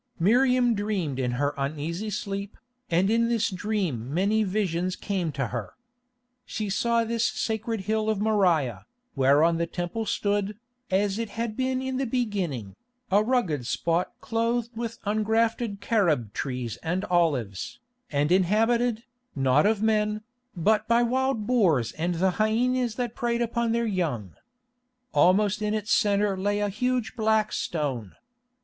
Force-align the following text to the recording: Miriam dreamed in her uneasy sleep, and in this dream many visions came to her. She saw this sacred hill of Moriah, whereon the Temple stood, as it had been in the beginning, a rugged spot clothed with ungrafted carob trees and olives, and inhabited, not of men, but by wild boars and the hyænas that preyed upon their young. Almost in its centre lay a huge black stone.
Miriam 0.19 0.73
dreamed 0.73 1.19
in 1.19 1.33
her 1.33 1.53
uneasy 1.59 2.09
sleep, 2.09 2.57
and 2.89 3.11
in 3.11 3.29
this 3.29 3.51
dream 3.51 4.11
many 4.11 4.43
visions 4.43 4.95
came 4.95 5.31
to 5.33 5.49
her. 5.49 5.75
She 6.43 6.71
saw 6.71 7.03
this 7.03 7.23
sacred 7.23 7.81
hill 7.81 8.09
of 8.09 8.19
Moriah, 8.19 8.87
whereon 9.15 9.57
the 9.59 9.67
Temple 9.67 10.07
stood, 10.07 10.57
as 10.89 11.19
it 11.19 11.29
had 11.37 11.55
been 11.55 11.83
in 11.83 11.97
the 11.97 12.07
beginning, 12.07 12.75
a 13.11 13.23
rugged 13.23 13.67
spot 13.67 14.13
clothed 14.21 14.75
with 14.75 14.97
ungrafted 15.05 15.81
carob 15.81 16.33
trees 16.33 16.77
and 16.77 17.05
olives, 17.05 17.79
and 18.11 18.31
inhabited, 18.31 19.03
not 19.35 19.67
of 19.67 19.83
men, 19.83 20.21
but 20.57 20.87
by 20.87 21.03
wild 21.03 21.45
boars 21.45 21.91
and 21.91 22.15
the 22.15 22.31
hyænas 22.41 22.95
that 22.95 23.13
preyed 23.13 23.39
upon 23.39 23.71
their 23.71 23.85
young. 23.85 24.33
Almost 25.13 25.61
in 25.61 25.75
its 25.75 25.91
centre 25.91 26.35
lay 26.35 26.59
a 26.59 26.69
huge 26.69 27.15
black 27.15 27.53
stone. 27.53 28.15